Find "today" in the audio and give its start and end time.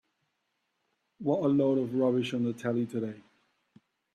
2.87-3.21